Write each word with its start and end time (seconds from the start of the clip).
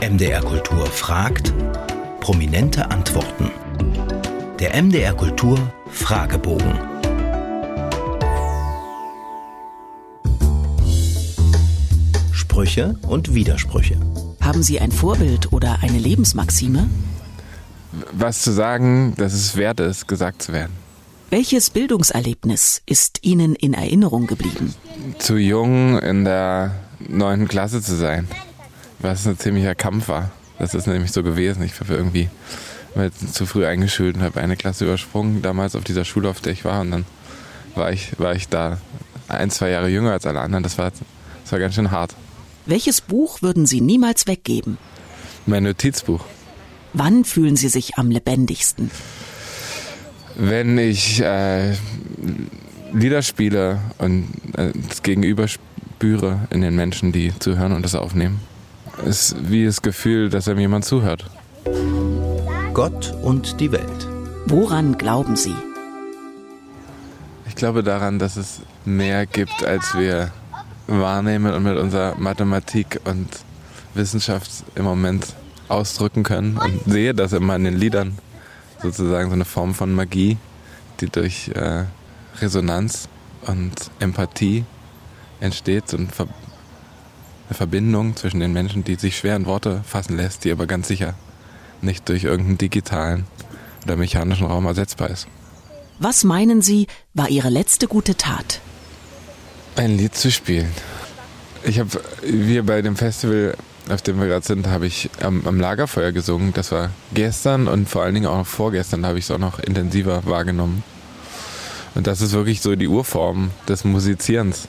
MDR 0.00 0.40
Kultur 0.42 0.86
fragt, 0.86 1.52
prominente 2.20 2.88
Antworten. 2.88 3.50
Der 4.60 4.80
MDR 4.80 5.12
Kultur 5.12 5.58
Fragebogen. 5.90 6.78
Sprüche 12.30 12.96
und 13.08 13.34
Widersprüche. 13.34 13.96
Haben 14.40 14.62
Sie 14.62 14.78
ein 14.78 14.92
Vorbild 14.92 15.52
oder 15.52 15.80
eine 15.82 15.98
Lebensmaxime? 15.98 16.88
Was 18.12 18.42
zu 18.42 18.52
sagen, 18.52 19.14
dass 19.16 19.32
es 19.32 19.56
wert 19.56 19.80
ist, 19.80 20.06
gesagt 20.06 20.42
zu 20.42 20.52
werden. 20.52 20.72
Welches 21.30 21.70
Bildungserlebnis 21.70 22.82
ist 22.86 23.18
Ihnen 23.22 23.56
in 23.56 23.74
Erinnerung 23.74 24.28
geblieben? 24.28 24.76
Zu 25.18 25.38
jung 25.38 25.98
in 25.98 26.24
der 26.24 26.76
neunten 27.00 27.48
Klasse 27.48 27.82
zu 27.82 27.96
sein, 27.96 28.28
was 28.98 29.26
ein 29.26 29.38
ziemlicher 29.38 29.74
Kampf 29.74 30.08
war. 30.08 30.30
Das 30.58 30.74
ist 30.74 30.86
nämlich 30.86 31.12
so 31.12 31.22
gewesen. 31.22 31.62
Ich 31.62 31.80
war 31.80 31.96
irgendwie 31.96 32.28
zu 33.32 33.46
früh 33.46 33.64
eingeschult 33.64 34.16
und 34.16 34.22
habe 34.22 34.40
eine 34.40 34.56
Klasse 34.56 34.84
übersprungen, 34.84 35.42
damals 35.42 35.76
auf 35.76 35.84
dieser 35.84 36.04
Schule, 36.04 36.28
auf 36.28 36.40
der 36.40 36.52
ich 36.52 36.64
war. 36.64 36.80
Und 36.80 36.90
dann 36.90 37.04
war 37.74 37.92
ich, 37.92 38.18
war 38.18 38.34
ich 38.34 38.48
da 38.48 38.78
ein, 39.28 39.50
zwei 39.50 39.70
Jahre 39.70 39.88
jünger 39.88 40.12
als 40.12 40.26
alle 40.26 40.40
anderen. 40.40 40.64
Das 40.64 40.78
war, 40.78 40.90
das 40.90 41.52
war 41.52 41.58
ganz 41.58 41.74
schön 41.74 41.90
hart. 41.90 42.14
Welches 42.66 43.00
Buch 43.00 43.40
würden 43.40 43.66
Sie 43.66 43.80
niemals 43.80 44.26
weggeben? 44.26 44.78
Mein 45.46 45.62
Notizbuch. 45.62 46.24
Wann 46.92 47.24
fühlen 47.24 47.56
Sie 47.56 47.68
sich 47.68 47.96
am 47.96 48.10
lebendigsten? 48.10 48.90
Wenn 50.34 50.78
ich 50.78 51.20
äh, 51.20 51.74
Lieder 52.92 53.22
spiele 53.22 53.80
und 53.98 54.28
äh, 54.56 54.72
das 54.88 55.02
Gegenüber 55.02 55.46
spüre 55.48 56.40
in 56.50 56.60
den 56.60 56.74
Menschen, 56.74 57.12
die 57.12 57.32
zuhören 57.38 57.72
und 57.72 57.82
das 57.82 57.94
aufnehmen, 57.94 58.40
ist 59.04 59.36
wie 59.50 59.64
das 59.64 59.82
Gefühl, 59.82 60.30
dass 60.30 60.48
einem 60.48 60.60
jemand 60.60 60.84
zuhört. 60.84 61.30
Gott 62.74 63.14
und 63.22 63.60
die 63.60 63.72
Welt. 63.72 64.08
Woran 64.46 64.96
glauben 64.98 65.36
Sie? 65.36 65.54
Ich 67.46 67.54
glaube 67.54 67.82
daran, 67.82 68.18
dass 68.18 68.36
es 68.36 68.60
mehr 68.84 69.26
gibt, 69.26 69.64
als 69.64 69.96
wir 69.96 70.30
wahrnehmen 70.86 71.52
und 71.52 71.62
mit 71.64 71.76
unserer 71.76 72.14
Mathematik 72.16 73.00
und 73.04 73.28
Wissenschaft 73.94 74.50
im 74.74 74.84
Moment 74.84 75.34
ausdrücken 75.68 76.22
können. 76.22 76.56
Und 76.56 76.80
sehe 76.86 77.14
das 77.14 77.32
immer 77.32 77.56
in 77.56 77.64
den 77.64 77.76
Liedern, 77.76 78.18
sozusagen 78.82 79.28
so 79.28 79.34
eine 79.34 79.44
Form 79.44 79.74
von 79.74 79.92
Magie, 79.92 80.38
die 81.00 81.08
durch 81.08 81.48
äh, 81.54 81.84
Resonanz 82.40 83.08
und 83.46 83.72
Empathie 83.98 84.64
entsteht, 85.40 85.88
so 85.88 85.98
eine 87.48 87.56
Verbindung 87.56 88.14
zwischen 88.14 88.40
den 88.40 88.52
Menschen, 88.52 88.84
die 88.84 88.96
sich 88.96 89.16
schwer 89.16 89.36
in 89.36 89.46
Worte 89.46 89.82
fassen 89.86 90.16
lässt, 90.16 90.44
die 90.44 90.52
aber 90.52 90.66
ganz 90.66 90.88
sicher 90.88 91.14
nicht 91.80 92.08
durch 92.08 92.24
irgendeinen 92.24 92.58
digitalen 92.58 93.24
oder 93.84 93.96
mechanischen 93.96 94.46
Raum 94.46 94.66
ersetzbar 94.66 95.10
ist. 95.10 95.26
Was 95.98 96.24
meinen 96.24 96.62
Sie, 96.62 96.86
war 97.14 97.28
Ihre 97.28 97.48
letzte 97.48 97.88
gute 97.88 98.16
Tat? 98.16 98.60
Ein 99.76 99.96
Lied 99.96 100.14
zu 100.14 100.30
spielen. 100.30 100.70
Ich 101.64 101.78
habe, 101.78 101.90
wir 102.22 102.64
bei 102.64 102.82
dem 102.82 102.96
Festival, 102.96 103.56
auf 103.88 104.02
dem 104.02 104.20
wir 104.20 104.26
gerade 104.26 104.46
sind, 104.46 104.66
habe 104.66 104.86
ich 104.86 105.10
am, 105.20 105.46
am, 105.46 105.58
Lagerfeuer 105.58 106.12
gesungen. 106.12 106.52
Das 106.52 106.70
war 106.70 106.90
gestern 107.14 107.66
und 107.66 107.88
vor 107.88 108.02
allen 108.02 108.14
Dingen 108.14 108.26
auch 108.26 108.46
vorgestern 108.46 109.06
habe 109.06 109.18
ich 109.18 109.24
es 109.24 109.30
auch 109.30 109.38
noch 109.38 109.58
intensiver 109.58 110.24
wahrgenommen. 110.26 110.84
Und 111.94 112.06
das 112.06 112.20
ist 112.20 112.32
wirklich 112.32 112.60
so 112.60 112.76
die 112.76 112.88
Urform 112.88 113.50
des 113.66 113.84
Musizierens. 113.84 114.68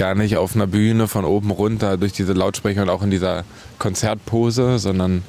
Gar 0.00 0.14
nicht 0.14 0.38
auf 0.38 0.54
einer 0.54 0.66
Bühne 0.66 1.08
von 1.08 1.26
oben 1.26 1.50
runter 1.50 1.98
durch 1.98 2.14
diese 2.14 2.32
Lautsprecher 2.32 2.80
und 2.80 2.88
auch 2.88 3.02
in 3.02 3.10
dieser 3.10 3.44
Konzertpose, 3.78 4.78
sondern 4.78 5.22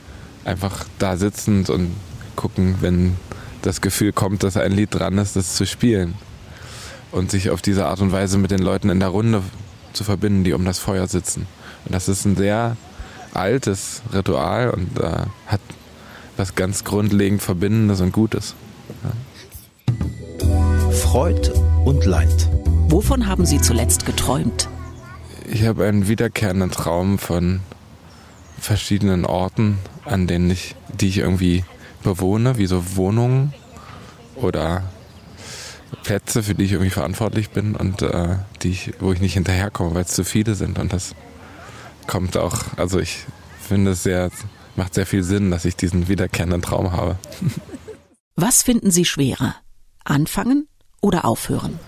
einfach 0.45 0.86
da 0.97 1.17
sitzend 1.17 1.69
und 1.69 1.91
gucken, 2.38 2.78
wenn 2.80 3.17
das 3.63 3.81
Gefühl 3.81 4.13
kommt, 4.13 4.44
dass 4.44 4.55
ein 4.55 4.72
Lied 4.72 4.95
dran 4.95 5.17
ist, 5.17 5.36
das 5.36 5.56
zu 5.56 5.66
spielen. 5.66 6.13
Und 7.12 7.31
sich 7.31 7.50
auf 7.50 7.62
diese 7.62 7.85
Art 7.85 8.00
und 8.00 8.13
Weise 8.13 8.38
mit 8.38 8.50
den 8.50 8.62
Leuten 8.62 8.90
in 8.90 9.01
der 9.01 9.09
Runde 9.09 9.44
zu 9.91 10.06
verbinden, 10.06 10.45
die 10.45 10.53
um 10.53 10.63
das 10.63 10.79
Feuer 10.79 11.06
sitzen. 11.06 11.47
Und 11.84 11.94
das 11.94 12.07
ist 12.07 12.24
ein 12.24 12.38
sehr 12.38 12.78
altes 13.34 14.01
Ritual 14.13 14.69
und 14.69 14.97
äh, 15.01 15.25
hat 15.47 15.59
was 16.38 16.56
ganz 16.56 16.85
grundlegend 16.85 17.41
Verbindendes 17.41 18.00
und 18.00 18.13
Gutes. 18.13 18.56
Ja. 19.03 19.12
Freud 20.94 21.51
und 21.84 22.06
Leid. 22.06 22.47
Wovon 22.91 23.25
haben 23.25 23.46
Sie 23.46 23.62
zuletzt 23.62 24.06
geträumt? 24.06 24.68
Ich 25.50 25.63
habe 25.63 25.85
einen 25.85 26.09
wiederkehrenden 26.09 26.72
Traum 26.72 27.19
von 27.19 27.62
verschiedenen 28.59 29.25
Orten, 29.25 29.78
an 30.03 30.28
denen 30.28 30.52
ich, 30.52 30.75
die 30.90 31.07
ich 31.07 31.19
irgendwie 31.19 31.63
bewohne, 32.03 32.57
wie 32.57 32.66
so 32.66 32.97
Wohnungen 32.97 33.53
oder 34.35 34.84
Plätze, 36.03 36.44
für 36.44 36.53
die 36.53 36.66
ich 36.66 36.74
irgendwie 36.74 36.91
verantwortlich 36.91 37.51
bin 37.51 37.78
und 37.78 38.01
äh, 38.01 38.35
die 38.62 38.72
ich, 38.72 38.91
wo 39.00 39.13
ich 39.13 39.22
nicht 39.22 39.35
hinterherkomme, 39.35 39.96
weil 39.96 40.03
es 40.03 40.12
zu 40.12 40.25
viele 40.25 40.56
sind. 40.56 40.78
Und 40.78 40.91
das 40.91 41.16
kommt 42.07 42.35
auch, 42.35 42.57
also 42.75 43.00
ich 43.00 43.19
finde 43.62 43.91
es 43.91 44.03
sehr, 44.03 44.31
macht 44.75 44.96
sehr 44.96 45.06
viel 45.06 45.24
Sinn, 45.24 45.50
dass 45.50 45.63
ich 45.63 45.78
diesen 45.78 46.09
wiederkehrenden 46.09 46.62
Traum 46.62 46.91
habe. 46.91 47.18
Was 48.35 48.63
finden 48.63 48.91
Sie 48.91 49.06
schwerer? 49.06 49.56
Anfangen 50.03 50.68
oder 51.00 51.24
aufhören? 51.24 51.80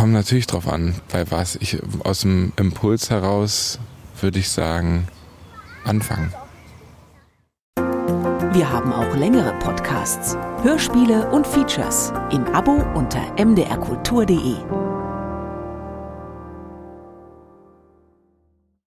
Kommt 0.00 0.14
natürlich 0.14 0.46
drauf 0.46 0.66
an, 0.66 0.94
bei 1.12 1.30
was. 1.30 1.56
Ich 1.56 1.76
aus 2.04 2.22
dem 2.22 2.54
Impuls 2.56 3.10
heraus 3.10 3.78
würde 4.18 4.38
ich 4.38 4.48
sagen, 4.48 5.06
anfangen. 5.84 6.32
Wir 8.54 8.72
haben 8.72 8.94
auch 8.94 9.14
längere 9.14 9.52
Podcasts, 9.58 10.38
Hörspiele 10.62 11.30
und 11.30 11.46
Features 11.46 12.14
im 12.32 12.46
Abo 12.46 12.82
unter 12.94 13.20
mdrkultur.de. 13.44 14.79